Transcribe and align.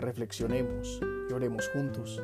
reflexionemos 0.00 1.00
y 1.28 1.32
oremos 1.32 1.68
juntos 1.68 2.22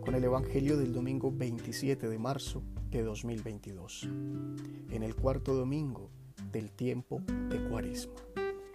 con 0.00 0.14
el 0.14 0.24
Evangelio 0.24 0.76
del 0.76 0.92
domingo 0.92 1.32
27 1.32 2.08
de 2.08 2.18
marzo 2.18 2.62
de 2.90 3.02
2022, 3.02 4.08
en 4.90 5.02
el 5.02 5.14
cuarto 5.14 5.54
domingo 5.54 6.10
del 6.50 6.70
tiempo 6.72 7.20
de 7.50 7.62
Cuaresma. 7.68 8.14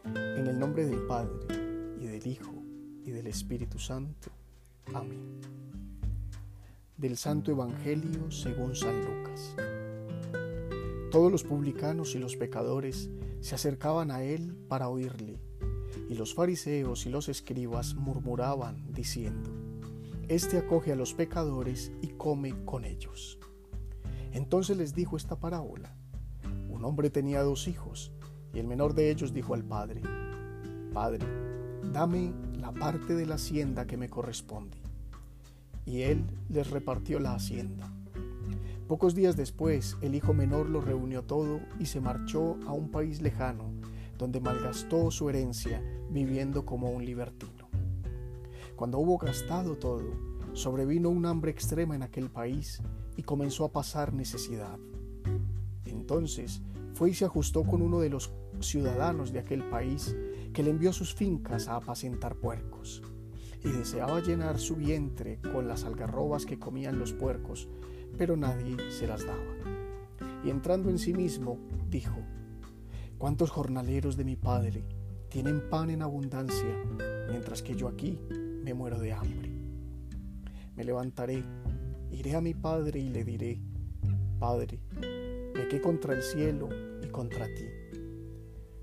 En 0.05 0.47
el 0.47 0.59
nombre 0.59 0.85
del 0.85 1.05
Padre, 1.07 1.47
y 1.99 2.05
del 2.05 2.27
Hijo, 2.27 2.53
y 3.05 3.11
del 3.11 3.27
Espíritu 3.27 3.79
Santo. 3.79 4.29
Amén. 4.93 5.39
Del 6.97 7.17
Santo 7.17 7.51
Evangelio 7.51 8.29
según 8.29 8.75
San 8.75 9.01
Lucas. 9.01 9.55
Todos 11.09 11.31
los 11.31 11.43
publicanos 11.43 12.15
y 12.15 12.19
los 12.19 12.35
pecadores 12.35 13.09
se 13.39 13.55
acercaban 13.55 14.11
a 14.11 14.23
él 14.23 14.55
para 14.67 14.89
oírle, 14.89 15.39
y 16.09 16.15
los 16.15 16.33
fariseos 16.33 17.05
y 17.05 17.09
los 17.09 17.29
escribas 17.29 17.95
murmuraban, 17.95 18.91
diciendo, 18.93 19.49
Este 20.27 20.57
acoge 20.57 20.91
a 20.91 20.95
los 20.95 21.13
pecadores 21.13 21.91
y 22.01 22.09
come 22.09 22.53
con 22.65 22.85
ellos. 22.85 23.39
Entonces 24.31 24.77
les 24.77 24.93
dijo 24.93 25.17
esta 25.17 25.39
parábola. 25.39 25.95
Un 26.69 26.83
hombre 26.85 27.09
tenía 27.09 27.43
dos 27.43 27.67
hijos, 27.67 28.11
y 28.53 28.59
el 28.59 28.67
menor 28.67 28.93
de 28.93 29.11
ellos 29.11 29.33
dijo 29.33 29.53
al 29.53 29.63
padre, 29.63 30.01
Padre, 30.93 31.25
dame 31.91 32.33
la 32.55 32.71
parte 32.71 33.15
de 33.15 33.25
la 33.25 33.35
hacienda 33.35 33.87
que 33.87 33.97
me 33.97 34.09
corresponde. 34.09 34.77
Y 35.85 36.01
él 36.01 36.25
les 36.49 36.69
repartió 36.69 37.19
la 37.19 37.35
hacienda. 37.35 37.91
Pocos 38.87 39.15
días 39.15 39.35
después, 39.35 39.97
el 40.01 40.13
hijo 40.13 40.33
menor 40.33 40.69
lo 40.69 40.81
reunió 40.81 41.23
todo 41.23 41.61
y 41.79 41.87
se 41.87 41.99
marchó 41.99 42.57
a 42.67 42.73
un 42.73 42.91
país 42.91 43.21
lejano, 43.21 43.72
donde 44.23 44.39
malgastó 44.39 45.11
su 45.11 45.29
herencia 45.29 45.83
viviendo 46.09 46.65
como 46.65 46.91
un 46.91 47.03
libertino. 47.03 47.67
Cuando 48.77 48.97
hubo 48.99 49.17
gastado 49.17 49.75
todo, 49.75 50.05
sobrevino 50.53 51.09
un 51.09 51.25
hambre 51.25 51.51
extrema 51.51 51.93
en 51.93 52.03
aquel 52.03 52.29
país 52.29 52.81
y 53.17 53.23
comenzó 53.23 53.65
a 53.65 53.73
pasar 53.73 54.13
necesidad. 54.13 54.79
Entonces 55.83 56.61
fue 56.93 57.09
y 57.09 57.13
se 57.13 57.25
ajustó 57.25 57.65
con 57.65 57.81
uno 57.81 57.99
de 57.99 58.11
los 58.11 58.31
ciudadanos 58.61 59.33
de 59.33 59.39
aquel 59.39 59.67
país 59.67 60.15
que 60.53 60.63
le 60.63 60.69
envió 60.69 60.93
sus 60.93 61.13
fincas 61.13 61.67
a 61.67 61.75
apacentar 61.75 62.35
puercos 62.37 63.01
y 63.61 63.71
deseaba 63.71 64.21
llenar 64.21 64.57
su 64.57 64.77
vientre 64.77 65.41
con 65.51 65.67
las 65.67 65.83
algarrobas 65.83 66.45
que 66.45 66.59
comían 66.59 66.97
los 66.97 67.11
puercos, 67.11 67.67
pero 68.17 68.37
nadie 68.37 68.77
se 68.89 69.05
las 69.05 69.25
daba. 69.25 69.43
Y 70.45 70.49
entrando 70.49 70.89
en 70.89 70.97
sí 70.97 71.13
mismo, 71.13 71.57
dijo, 71.89 72.15
¿cuántos 73.23 73.51
jornaleros 73.51 74.17
de 74.17 74.25
mi 74.25 74.35
padre 74.35 74.83
tienen 75.29 75.69
pan 75.69 75.89
en 75.89 76.01
abundancia, 76.01 76.75
mientras 77.29 77.61
que 77.61 77.73
yo 77.73 77.87
aquí 77.87 78.19
me 78.29 78.73
muero 78.73 78.99
de 78.99 79.13
hambre? 79.13 79.49
Me 80.75 80.83
levantaré, 80.83 81.41
iré 82.11 82.35
a 82.35 82.41
mi 82.41 82.53
padre 82.53 82.99
y 82.99 83.07
le 83.07 83.23
diré, 83.23 83.61
Padre, 84.39 84.81
pequé 85.53 85.79
contra 85.79 86.13
el 86.13 86.21
cielo 86.21 86.67
y 87.01 87.07
contra 87.07 87.45
ti. 87.45 87.63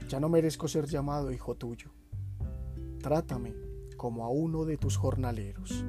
Ya 0.08 0.18
no 0.20 0.30
merezco 0.30 0.68
ser 0.68 0.86
llamado 0.86 1.32
hijo 1.32 1.54
tuyo. 1.54 1.90
Trátame 3.02 3.54
como 3.98 4.24
a 4.24 4.30
uno 4.30 4.64
de 4.64 4.78
tus 4.78 4.96
jornaleros. 4.96 5.84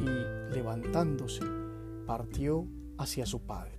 Y 0.00 0.52
levantándose, 0.52 1.44
partió 2.08 2.66
hacia 2.98 3.24
su 3.24 3.38
padre. 3.42 3.73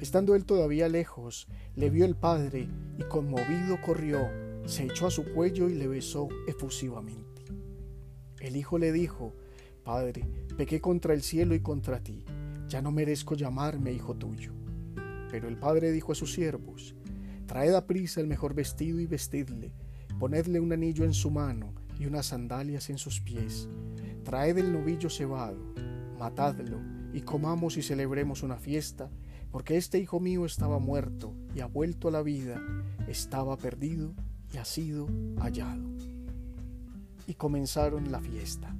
Estando 0.00 0.34
él 0.34 0.44
todavía 0.44 0.88
lejos, 0.88 1.48
le 1.74 1.90
vio 1.90 2.04
el 2.04 2.14
padre 2.14 2.68
y 2.98 3.02
conmovido 3.04 3.80
corrió, 3.84 4.28
se 4.64 4.84
echó 4.84 5.06
a 5.06 5.10
su 5.10 5.24
cuello 5.32 5.68
y 5.68 5.74
le 5.74 5.88
besó 5.88 6.28
efusivamente. 6.46 7.44
El 8.40 8.56
hijo 8.56 8.78
le 8.78 8.92
dijo, 8.92 9.34
Padre, 9.82 10.28
pequé 10.56 10.80
contra 10.80 11.14
el 11.14 11.22
cielo 11.22 11.54
y 11.54 11.60
contra 11.60 12.02
ti, 12.02 12.24
ya 12.68 12.80
no 12.80 12.92
merezco 12.92 13.34
llamarme 13.34 13.92
hijo 13.92 14.14
tuyo. 14.14 14.52
Pero 15.30 15.48
el 15.48 15.56
padre 15.56 15.90
dijo 15.90 16.12
a 16.12 16.14
sus 16.14 16.32
siervos, 16.32 16.94
Traed 17.46 17.74
a 17.74 17.86
prisa 17.86 18.20
el 18.20 18.26
mejor 18.26 18.54
vestido 18.54 19.00
y 19.00 19.06
vestidle, 19.06 19.72
Ponedle 20.18 20.58
un 20.58 20.72
anillo 20.72 21.04
en 21.04 21.14
su 21.14 21.30
mano 21.30 21.72
y 21.98 22.06
unas 22.06 22.26
sandalias 22.26 22.90
en 22.90 22.98
sus 22.98 23.20
pies. 23.20 23.68
Traed 24.24 24.58
el 24.58 24.72
novillo 24.72 25.08
cebado, 25.08 25.58
matadlo, 26.18 26.80
y 27.12 27.22
comamos 27.22 27.76
y 27.76 27.82
celebremos 27.82 28.42
una 28.42 28.56
fiesta, 28.56 29.10
porque 29.50 29.76
este 29.76 29.98
hijo 29.98 30.20
mío 30.20 30.44
estaba 30.44 30.78
muerto 30.78 31.34
y 31.54 31.60
ha 31.60 31.66
vuelto 31.66 32.08
a 32.08 32.10
la 32.10 32.22
vida, 32.22 32.60
estaba 33.06 33.56
perdido 33.56 34.14
y 34.52 34.56
ha 34.58 34.64
sido 34.64 35.06
hallado. 35.38 35.84
Y 37.26 37.34
comenzaron 37.34 38.10
la 38.10 38.20
fiesta. 38.20 38.74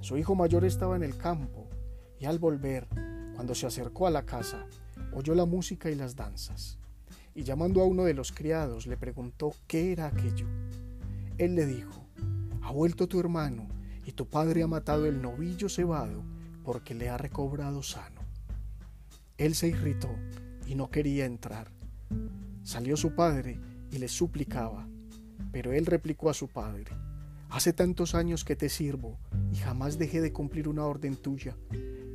Su 0.00 0.16
hijo 0.16 0.34
mayor 0.34 0.64
estaba 0.64 0.96
en 0.96 1.02
el 1.02 1.16
campo, 1.16 1.68
y 2.18 2.24
al 2.26 2.38
volver, 2.38 2.88
cuando 3.34 3.54
se 3.54 3.66
acercó 3.66 4.06
a 4.06 4.10
la 4.10 4.24
casa, 4.24 4.66
oyó 5.12 5.34
la 5.34 5.44
música 5.44 5.90
y 5.90 5.94
las 5.94 6.16
danzas 6.16 6.80
y 7.34 7.42
llamando 7.42 7.80
a 7.80 7.86
uno 7.86 8.04
de 8.04 8.14
los 8.14 8.32
criados 8.32 8.86
le 8.86 8.96
preguntó 8.96 9.54
qué 9.66 9.92
era 9.92 10.06
aquello. 10.06 10.46
Él 11.38 11.54
le 11.54 11.66
dijo, 11.66 12.04
ha 12.62 12.72
vuelto 12.72 13.08
tu 13.08 13.20
hermano 13.20 13.66
y 14.04 14.12
tu 14.12 14.26
padre 14.26 14.62
ha 14.62 14.66
matado 14.66 15.06
el 15.06 15.22
novillo 15.22 15.68
cebado 15.68 16.22
porque 16.64 16.94
le 16.94 17.08
ha 17.08 17.16
recobrado 17.16 17.82
sano. 17.82 18.19
Él 19.40 19.54
se 19.54 19.68
irritó 19.68 20.10
y 20.66 20.74
no 20.74 20.90
quería 20.90 21.24
entrar. 21.24 21.72
Salió 22.62 22.98
su 22.98 23.14
padre 23.14 23.58
y 23.90 23.96
le 23.96 24.06
suplicaba, 24.06 24.86
pero 25.50 25.72
él 25.72 25.86
replicó 25.86 26.28
a 26.28 26.34
su 26.34 26.48
padre, 26.48 26.84
Hace 27.48 27.72
tantos 27.72 28.14
años 28.14 28.44
que 28.44 28.54
te 28.54 28.68
sirvo 28.68 29.18
y 29.50 29.56
jamás 29.56 29.98
dejé 29.98 30.20
de 30.20 30.34
cumplir 30.34 30.68
una 30.68 30.84
orden 30.84 31.16
tuya, 31.16 31.56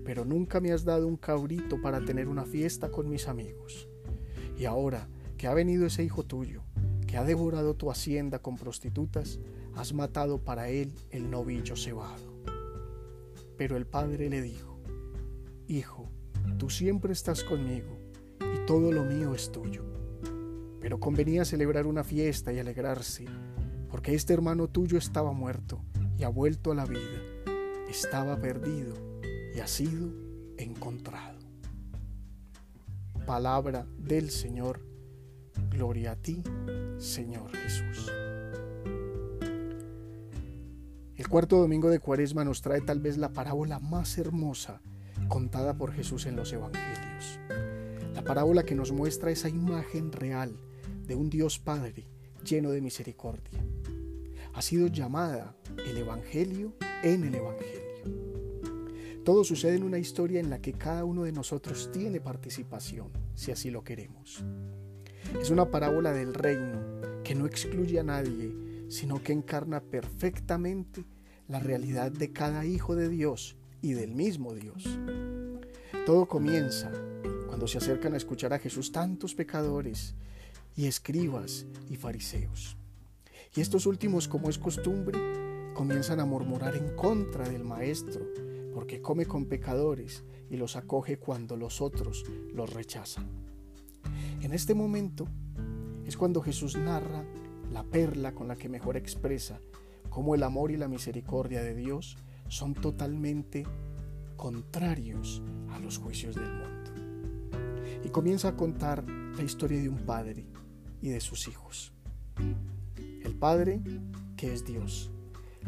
pero 0.05 0.23
nunca 0.23 0.61
me 0.61 0.71
has 0.71 0.85
dado 0.85 1.07
un 1.07 1.17
cabrito 1.17 1.81
para 1.81 2.05
tener 2.05 2.27
una 2.27 2.45
fiesta 2.45 2.91
con 2.91 3.09
mis 3.09 3.27
amigos. 3.27 3.89
Y 4.55 4.65
ahora 4.65 5.09
que 5.35 5.47
ha 5.47 5.53
venido 5.55 5.87
ese 5.87 6.03
hijo 6.03 6.23
tuyo, 6.25 6.61
que 7.07 7.17
ha 7.17 7.23
devorado 7.23 7.75
tu 7.75 7.89
hacienda 7.89 8.37
con 8.37 8.55
prostitutas, 8.55 9.39
has 9.73 9.93
matado 9.93 10.43
para 10.43 10.69
él 10.69 10.93
el 11.09 11.31
novillo 11.31 11.75
cebado. 11.75 12.39
Pero 13.57 13.77
el 13.77 13.87
padre 13.87 14.29
le 14.29 14.43
dijo, 14.43 14.79
Hijo, 15.67 16.11
tú 16.57 16.69
siempre 16.69 17.13
estás 17.13 17.43
conmigo 17.43 17.97
y 18.39 18.65
todo 18.65 18.91
lo 18.91 19.03
mío 19.03 19.33
es 19.33 19.51
tuyo. 19.51 19.83
Pero 20.79 20.99
convenía 20.99 21.45
celebrar 21.45 21.87
una 21.87 22.03
fiesta 22.03 22.53
y 22.53 22.59
alegrarse, 22.59 23.25
porque 23.89 24.13
este 24.13 24.33
hermano 24.33 24.67
tuyo 24.67 24.97
estaba 24.97 25.31
muerto 25.31 25.81
y 26.17 26.23
ha 26.23 26.29
vuelto 26.29 26.71
a 26.71 26.75
la 26.75 26.85
vida, 26.85 27.21
estaba 27.89 28.39
perdido 28.39 28.95
y 29.55 29.59
ha 29.59 29.67
sido 29.67 30.11
encontrado 30.57 31.45
palabra 33.25 33.87
del 33.97 34.29
Señor. 34.29 34.81
Gloria 35.69 36.11
a 36.11 36.15
ti, 36.15 36.43
Señor 36.97 37.51
Jesús. 37.51 38.11
El 41.15 41.27
cuarto 41.27 41.57
domingo 41.57 41.89
de 41.89 41.99
Cuaresma 41.99 42.43
nos 42.45 42.61
trae 42.61 42.81
tal 42.81 42.99
vez 42.99 43.17
la 43.17 43.29
parábola 43.29 43.79
más 43.79 44.17
hermosa 44.17 44.81
contada 45.27 45.77
por 45.77 45.91
Jesús 45.91 46.25
en 46.25 46.35
los 46.35 46.51
Evangelios. 46.53 47.39
La 48.13 48.23
parábola 48.23 48.63
que 48.63 48.75
nos 48.75 48.91
muestra 48.91 49.31
esa 49.31 49.49
imagen 49.49 50.11
real 50.11 50.55
de 51.05 51.15
un 51.15 51.29
Dios 51.29 51.59
Padre 51.59 52.07
lleno 52.43 52.71
de 52.71 52.81
misericordia. 52.81 53.65
Ha 54.53 54.61
sido 54.61 54.87
llamada 54.87 55.55
el 55.85 55.97
Evangelio 55.97 56.73
en 57.03 57.23
el 57.23 57.35
Evangelio. 57.35 57.81
Todo 59.23 59.43
sucede 59.43 59.75
en 59.75 59.83
una 59.83 59.97
historia 59.97 60.39
en 60.39 60.49
la 60.49 60.61
que 60.61 60.73
cada 60.73 61.03
uno 61.03 61.23
de 61.23 61.31
nosotros 61.31 61.89
tiene 61.91 62.21
participación, 62.21 63.09
si 63.33 63.51
así 63.51 63.71
lo 63.71 63.83
queremos. 63.83 64.43
Es 65.41 65.49
una 65.49 65.71
parábola 65.71 66.13
del 66.13 66.33
reino 66.33 66.79
que 67.23 67.35
no 67.35 67.47
excluye 67.47 67.99
a 67.99 68.03
nadie, 68.03 68.55
sino 68.87 69.21
que 69.23 69.33
encarna 69.33 69.81
perfectamente 69.81 71.05
la 71.47 71.59
realidad 71.59 72.11
de 72.11 72.31
cada 72.31 72.65
hijo 72.65 72.95
de 72.95 73.09
Dios 73.09 73.57
y 73.85 73.93
del 73.93 74.15
mismo 74.15 74.55
Dios. 74.55 74.83
Todo 76.07 76.27
comienza 76.27 76.91
cuando 77.45 77.67
se 77.67 77.77
acercan 77.77 78.15
a 78.15 78.17
escuchar 78.17 78.51
a 78.51 78.57
Jesús 78.57 78.91
tantos 78.91 79.35
pecadores 79.35 80.15
y 80.75 80.87
escribas 80.87 81.67
y 81.87 81.95
fariseos. 81.95 82.77
Y 83.55 83.61
estos 83.61 83.85
últimos, 83.85 84.27
como 84.27 84.49
es 84.49 84.57
costumbre, 84.57 85.19
comienzan 85.75 86.19
a 86.19 86.25
murmurar 86.25 86.75
en 86.75 86.95
contra 86.95 87.47
del 87.47 87.63
Maestro 87.63 88.25
porque 88.73 89.03
come 89.03 89.27
con 89.27 89.45
pecadores 89.45 90.23
y 90.49 90.57
los 90.57 90.75
acoge 90.75 91.19
cuando 91.19 91.55
los 91.55 91.79
otros 91.79 92.25
los 92.55 92.73
rechazan. 92.73 93.27
En 94.41 94.51
este 94.51 94.73
momento 94.73 95.27
es 96.07 96.17
cuando 96.17 96.41
Jesús 96.41 96.75
narra 96.75 97.23
la 97.71 97.83
perla 97.83 98.33
con 98.33 98.47
la 98.47 98.55
que 98.55 98.67
mejor 98.67 98.97
expresa 98.97 99.59
cómo 100.09 100.33
el 100.33 100.41
amor 100.41 100.71
y 100.71 100.77
la 100.77 100.87
misericordia 100.87 101.61
de 101.61 101.75
Dios 101.75 102.17
son 102.47 102.73
totalmente 102.73 103.65
contrarios 104.35 105.41
a 105.71 105.79
los 105.79 105.97
juicios 105.97 106.35
del 106.35 106.51
mundo. 106.51 106.91
Y 108.03 108.09
comienza 108.09 108.49
a 108.49 108.55
contar 108.55 109.03
la 109.09 109.43
historia 109.43 109.81
de 109.81 109.89
un 109.89 110.05
padre 110.05 110.45
y 111.01 111.09
de 111.09 111.21
sus 111.21 111.47
hijos. 111.47 111.93
El 113.23 113.35
padre, 113.35 113.81
que 114.37 114.53
es 114.53 114.65
Dios, 114.65 115.11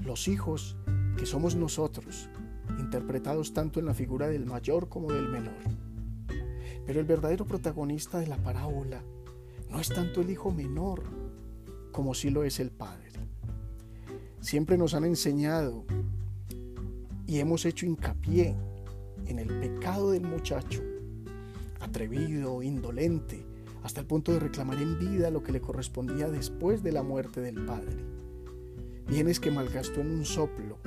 los 0.03 0.27
hijos 0.27 0.77
que 1.17 1.25
somos 1.25 1.55
nosotros, 1.55 2.29
interpretados 2.79 3.53
tanto 3.53 3.79
en 3.79 3.85
la 3.85 3.93
figura 3.93 4.27
del 4.27 4.45
mayor 4.45 4.89
como 4.89 5.11
del 5.11 5.29
menor. 5.29 5.57
Pero 6.85 6.99
el 6.99 7.05
verdadero 7.05 7.45
protagonista 7.45 8.19
de 8.19 8.27
la 8.27 8.37
parábola 8.37 9.01
no 9.69 9.79
es 9.79 9.89
tanto 9.89 10.21
el 10.21 10.29
hijo 10.29 10.51
menor 10.51 11.03
como 11.91 12.13
sí 12.13 12.29
lo 12.29 12.43
es 12.43 12.59
el 12.59 12.71
padre. 12.71 13.07
Siempre 14.39 14.77
nos 14.77 14.93
han 14.93 15.03
enseñado 15.03 15.85
y 17.27 17.39
hemos 17.39 17.65
hecho 17.65 17.85
hincapié 17.85 18.55
en 19.27 19.39
el 19.39 19.47
pecado 19.59 20.11
del 20.11 20.23
muchacho, 20.23 20.81
atrevido, 21.81 22.63
indolente, 22.63 23.45
hasta 23.83 23.99
el 23.99 24.07
punto 24.07 24.31
de 24.31 24.39
reclamar 24.39 24.81
en 24.81 24.97
vida 24.97 25.29
lo 25.29 25.43
que 25.43 25.51
le 25.51 25.61
correspondía 25.61 26.29
después 26.29 26.81
de 26.81 26.93
la 26.93 27.03
muerte 27.03 27.41
del 27.41 27.65
padre. 27.65 27.97
Bienes 29.07 29.39
que 29.39 29.51
malgastó 29.51 30.01
en 30.01 30.11
un 30.11 30.25
soplo, 30.25 30.79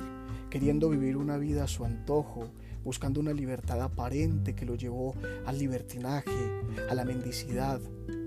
queriendo 0.49 0.89
vivir 0.89 1.15
una 1.15 1.37
vida 1.37 1.63
a 1.63 1.67
su 1.67 1.85
antojo, 1.85 2.51
buscando 2.83 3.19
una 3.19 3.33
libertad 3.33 3.79
aparente 3.81 4.55
que 4.55 4.65
lo 4.65 4.75
llevó 4.75 5.15
al 5.45 5.59
libertinaje, 5.59 6.31
a 6.89 6.95
la 6.95 7.05
mendicidad 7.05 7.79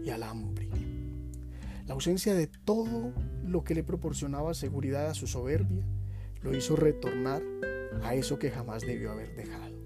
y 0.04 0.10
al 0.10 0.22
hambre. 0.22 0.68
La 1.86 1.94
ausencia 1.94 2.34
de 2.34 2.46
todo 2.46 3.12
lo 3.44 3.64
que 3.64 3.74
le 3.74 3.82
proporcionaba 3.82 4.54
seguridad 4.54 5.08
a 5.08 5.14
su 5.14 5.26
soberbia 5.26 5.84
lo 6.42 6.56
hizo 6.56 6.76
retornar 6.76 7.42
a 8.02 8.14
eso 8.14 8.38
que 8.38 8.50
jamás 8.50 8.82
debió 8.82 9.12
haber 9.12 9.34
dejado. 9.34 9.76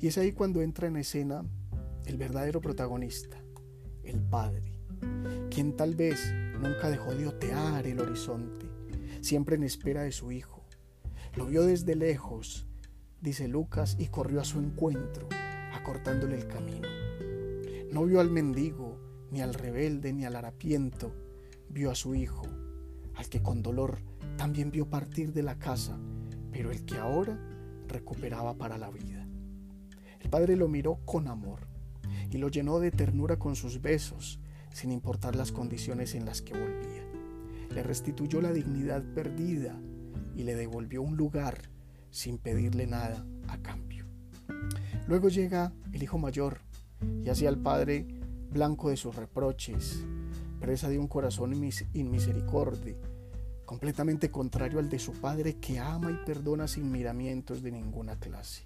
Y 0.00 0.08
es 0.08 0.18
ahí 0.18 0.32
cuando 0.32 0.62
entra 0.62 0.88
en 0.88 0.96
escena 0.96 1.44
el 2.06 2.16
verdadero 2.16 2.60
protagonista, 2.60 3.42
el 4.02 4.20
Padre, 4.20 4.80
quien 5.50 5.76
tal 5.76 5.94
vez 5.94 6.32
nunca 6.60 6.90
dejó 6.90 7.14
de 7.14 7.28
otear 7.28 7.86
el 7.86 8.00
horizonte, 8.00 8.66
siempre 9.20 9.56
en 9.56 9.62
espera 9.62 10.02
de 10.02 10.12
su 10.12 10.32
Hijo. 10.32 10.64
Lo 11.36 11.46
vio 11.46 11.64
desde 11.64 11.94
lejos, 11.94 12.66
dice 13.20 13.48
Lucas, 13.48 13.96
y 13.98 14.08
corrió 14.08 14.40
a 14.40 14.44
su 14.44 14.58
encuentro, 14.58 15.28
acortándole 15.72 16.36
el 16.36 16.48
camino. 16.48 16.88
No 17.92 18.04
vio 18.04 18.20
al 18.20 18.30
mendigo, 18.30 18.98
ni 19.30 19.40
al 19.40 19.54
rebelde, 19.54 20.12
ni 20.12 20.24
al 20.24 20.36
harapiento, 20.36 21.14
vio 21.68 21.90
a 21.90 21.94
su 21.94 22.14
Hijo, 22.14 22.42
al 23.14 23.28
que 23.28 23.42
con 23.42 23.62
dolor 23.62 23.98
también 24.36 24.70
vio 24.70 24.88
partir 24.90 25.32
de 25.32 25.42
la 25.42 25.58
casa 25.58 25.98
pero 26.52 26.70
el 26.70 26.84
que 26.84 26.98
ahora 26.98 27.38
recuperaba 27.88 28.54
para 28.54 28.78
la 28.78 28.90
vida. 28.90 29.26
El 30.20 30.30
padre 30.30 30.56
lo 30.56 30.68
miró 30.68 31.00
con 31.04 31.26
amor 31.26 31.66
y 32.30 32.38
lo 32.38 32.48
llenó 32.48 32.78
de 32.78 32.90
ternura 32.90 33.38
con 33.38 33.56
sus 33.56 33.80
besos, 33.80 34.38
sin 34.72 34.92
importar 34.92 35.34
las 35.34 35.50
condiciones 35.50 36.14
en 36.14 36.24
las 36.24 36.42
que 36.42 36.54
volvía. 36.54 37.02
Le 37.74 37.82
restituyó 37.82 38.40
la 38.40 38.52
dignidad 38.52 39.02
perdida 39.14 39.78
y 40.36 40.44
le 40.44 40.54
devolvió 40.54 41.02
un 41.02 41.16
lugar 41.16 41.58
sin 42.10 42.38
pedirle 42.38 42.86
nada 42.86 43.26
a 43.48 43.58
cambio. 43.58 44.06
Luego 45.08 45.28
llega 45.28 45.72
el 45.92 46.02
hijo 46.02 46.18
mayor 46.18 46.60
y 47.22 47.28
hacia 47.28 47.48
al 47.48 47.58
padre 47.58 48.06
blanco 48.50 48.90
de 48.90 48.96
sus 48.96 49.16
reproches, 49.16 50.04
presa 50.60 50.88
de 50.88 50.98
un 50.98 51.08
corazón 51.08 51.54
inmisericordia 51.94 52.96
completamente 53.72 54.30
contrario 54.30 54.80
al 54.80 54.90
de 54.90 54.98
su 54.98 55.12
padre 55.12 55.56
que 55.56 55.78
ama 55.78 56.10
y 56.10 56.26
perdona 56.26 56.68
sin 56.68 56.92
miramientos 56.92 57.62
de 57.62 57.72
ninguna 57.72 58.20
clase. 58.20 58.64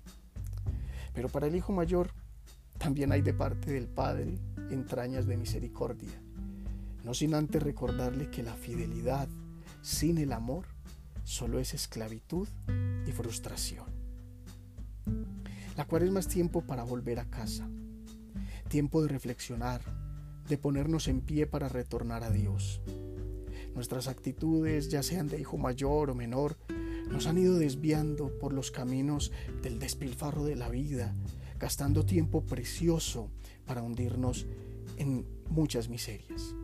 Pero 1.14 1.28
para 1.28 1.46
el 1.46 1.54
hijo 1.54 1.72
mayor 1.72 2.10
también 2.76 3.12
hay 3.12 3.22
de 3.22 3.32
parte 3.32 3.70
del 3.70 3.86
padre 3.86 4.36
entrañas 4.68 5.28
de 5.28 5.36
misericordia, 5.36 6.20
no 7.04 7.14
sin 7.14 7.34
antes 7.34 7.62
recordarle 7.62 8.30
que 8.30 8.42
la 8.42 8.54
fidelidad 8.54 9.28
sin 9.80 10.18
el 10.18 10.32
amor 10.32 10.66
solo 11.22 11.60
es 11.60 11.72
esclavitud 11.72 12.48
y 13.06 13.12
frustración. 13.12 13.86
La 15.76 15.84
cuaresma 15.84 16.18
es 16.18 16.26
tiempo 16.26 16.62
para 16.62 16.82
volver 16.82 17.20
a 17.20 17.30
casa, 17.30 17.68
tiempo 18.68 19.02
de 19.02 19.08
reflexionar, 19.08 19.82
de 20.48 20.58
ponernos 20.58 21.06
en 21.06 21.20
pie 21.20 21.46
para 21.46 21.68
retornar 21.68 22.24
a 22.24 22.30
Dios. 22.30 22.80
Nuestras 23.76 24.08
actitudes, 24.08 24.88
ya 24.88 25.02
sean 25.02 25.28
de 25.28 25.38
hijo 25.38 25.58
mayor 25.58 26.08
o 26.08 26.14
menor, 26.14 26.56
nos 27.10 27.26
han 27.26 27.36
ido 27.36 27.58
desviando 27.58 28.36
por 28.38 28.54
los 28.54 28.70
caminos 28.70 29.32
del 29.62 29.78
despilfarro 29.78 30.44
de 30.44 30.56
la 30.56 30.70
vida, 30.70 31.14
gastando 31.58 32.06
tiempo 32.06 32.46
precioso 32.46 33.30
para 33.66 33.82
hundirnos 33.82 34.46
en 34.96 35.26
muchas 35.50 35.90
miserias. 35.90 36.54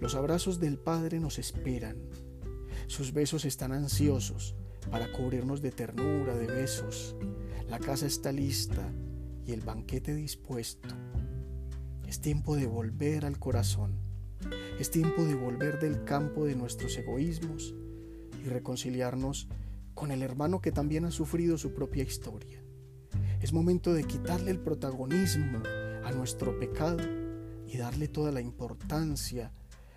Los 0.00 0.14
abrazos 0.14 0.60
del 0.60 0.78
Padre 0.78 1.18
nos 1.18 1.40
esperan. 1.40 1.96
Sus 2.86 3.12
besos 3.12 3.44
están 3.44 3.72
ansiosos 3.72 4.54
para 4.92 5.10
cubrirnos 5.10 5.60
de 5.60 5.72
ternura, 5.72 6.36
de 6.36 6.46
besos. 6.46 7.16
La 7.68 7.80
casa 7.80 8.06
está 8.06 8.30
lista 8.30 8.92
y 9.44 9.50
el 9.50 9.62
banquete 9.62 10.14
dispuesto. 10.14 10.88
Es 12.06 12.20
tiempo 12.20 12.54
de 12.54 12.68
volver 12.68 13.24
al 13.24 13.40
corazón 13.40 14.11
es 14.78 14.90
tiempo 14.90 15.24
de 15.24 15.34
volver 15.34 15.78
del 15.78 16.04
campo 16.04 16.44
de 16.44 16.56
nuestros 16.56 16.96
egoísmos 16.96 17.74
y 18.44 18.48
reconciliarnos 18.48 19.48
con 19.94 20.10
el 20.10 20.22
hermano 20.22 20.60
que 20.60 20.72
también 20.72 21.04
ha 21.04 21.10
sufrido 21.10 21.58
su 21.58 21.72
propia 21.74 22.02
historia. 22.02 22.62
Es 23.40 23.52
momento 23.52 23.92
de 23.92 24.04
quitarle 24.04 24.50
el 24.50 24.60
protagonismo 24.60 25.62
a 26.04 26.12
nuestro 26.12 26.58
pecado 26.58 27.02
y 27.66 27.76
darle 27.76 28.08
toda 28.08 28.32
la 28.32 28.40
importancia 28.40 29.52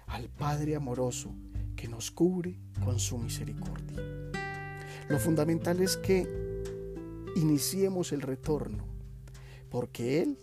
al 0.08 0.30
Padre 0.30 0.76
amoroso 0.76 1.34
que 1.76 1.88
nos 1.88 2.12
cubre 2.12 2.60
con 2.84 3.00
su 3.00 3.18
misericordia. 3.18 4.02
Lo 5.10 5.20
fundamental 5.20 5.82
es 5.82 5.98
que 5.98 6.28
iniciemos 7.36 8.12
el 8.12 8.22
retorno, 8.22 8.86
porque 9.70 10.22
Él 10.22 10.38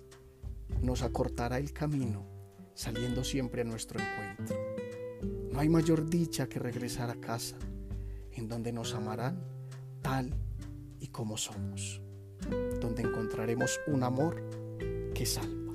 nos 0.80 1.02
acortará 1.02 1.58
el 1.58 1.72
camino 1.72 2.31
saliendo 2.74 3.24
siempre 3.24 3.62
a 3.62 3.64
nuestro 3.64 4.00
encuentro. 4.00 4.56
No 5.52 5.60
hay 5.60 5.68
mayor 5.68 6.08
dicha 6.08 6.48
que 6.48 6.58
regresar 6.58 7.10
a 7.10 7.20
casa, 7.20 7.56
en 8.32 8.48
donde 8.48 8.72
nos 8.72 8.94
amarán 8.94 9.42
tal 10.00 10.34
y 10.98 11.08
como 11.08 11.36
somos, 11.36 12.00
donde 12.80 13.02
encontraremos 13.02 13.80
un 13.86 14.02
amor 14.02 14.42
que 15.14 15.26
salva. 15.26 15.74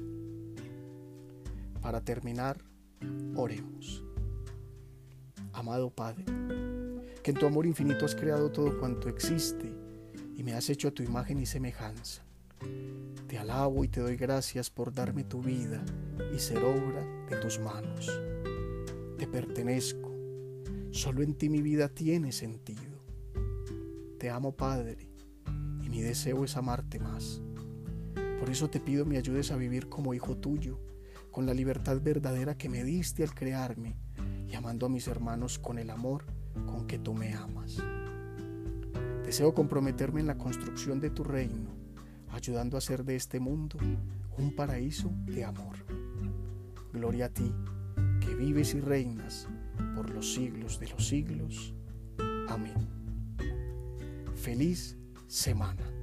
Para 1.82 2.01
terminar, 2.01 2.58
oremos. 3.36 4.04
Amado 5.54 5.89
Padre, 5.89 6.25
que 7.24 7.32
en 7.32 7.38
tu 7.38 7.46
amor 7.46 7.66
infinito 7.66 8.06
has 8.06 8.16
creado 8.16 8.51
todo 8.51 8.80
cuanto 8.80 9.10
existe 9.10 9.74
y 10.36 10.44
me 10.44 10.54
has 10.54 10.70
hecho 10.70 10.89
a 10.89 10.92
tu 10.92 11.04
imagen 11.04 11.39
y 11.39 11.46
semejanza. 11.46 12.26
Te 13.28 13.38
alabo 13.38 13.84
y 13.84 13.90
te 13.90 14.00
doy 14.00 14.16
gracias 14.16 14.70
por 14.70 14.94
darme 14.94 15.24
tu 15.24 15.42
vida 15.42 15.84
y 16.34 16.40
ser 16.40 16.64
obra 16.64 17.06
de 17.30 17.36
tus 17.38 17.60
manos. 17.60 18.10
Te 19.18 19.28
pertenezco. 19.28 20.16
Solo 20.92 21.22
en 21.22 21.36
ti 21.36 21.50
mi 21.50 21.62
vida 21.62 21.90
tiene 21.90 22.32
sentido. 22.32 23.04
Te 24.18 24.30
amo, 24.30 24.56
Padre, 24.56 25.10
y 25.84 25.90
mi 25.90 26.02
deseo 26.02 26.46
es 26.46 26.56
amarte 26.56 27.00
más. 27.00 27.42
Por 28.40 28.50
eso 28.50 28.70
te 28.70 28.80
pido 28.80 29.06
me 29.06 29.18
ayudes 29.18 29.52
a 29.52 29.58
vivir 29.58 29.90
como 29.90 30.14
hijo 30.14 30.38
tuyo, 30.38 30.80
con 31.30 31.46
la 31.46 31.54
libertad 31.54 32.02
verdadera 32.02 32.58
que 32.58 32.70
me 32.70 32.84
diste 32.84 33.24
al 33.24 33.36
crearme 33.36 33.98
y 34.48 34.56
amando 34.56 34.86
a 34.86 34.90
mis 34.90 35.08
hermanos 35.08 35.60
con 35.60 35.78
el 35.78 35.90
amor 35.90 36.26
con 36.66 36.88
que 36.88 36.98
tú 36.98 37.14
me 37.14 37.34
amas. 37.34 37.78
Deseo 39.24 39.54
comprometerme 39.54 40.22
en 40.22 40.28
la 40.28 40.38
construcción 40.38 41.00
de 41.00 41.10
tu 41.10 41.24
reino 41.24 41.76
ayudando 42.29 42.77
a 42.77 42.79
hacer 42.79 43.03
de 43.03 43.15
este 43.15 43.39
mundo 43.39 43.77
un 44.38 44.55
paraíso 44.55 45.12
de 45.25 45.43
amor. 45.43 45.75
Gloria 46.93 47.25
a 47.25 47.29
ti, 47.29 47.53
que 48.19 48.36
vives 48.36 48.74
y 48.74 48.81
reinas 48.81 49.48
por 49.96 50.10
los 50.10 50.34
siglos 50.34 50.79
de 50.79 50.89
los 50.89 51.07
siglos. 51.07 51.74
Amén. 52.48 52.88
Feliz 54.36 54.98
semana. 55.27 55.97